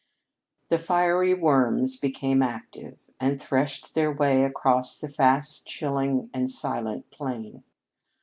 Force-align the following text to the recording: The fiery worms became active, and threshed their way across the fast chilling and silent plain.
The 0.69 0.79
fiery 0.79 1.35
worms 1.35 1.95
became 1.95 2.41
active, 2.41 2.97
and 3.19 3.39
threshed 3.39 3.93
their 3.93 4.11
way 4.11 4.43
across 4.43 4.97
the 4.97 5.07
fast 5.07 5.67
chilling 5.67 6.31
and 6.33 6.49
silent 6.49 7.11
plain. 7.11 7.63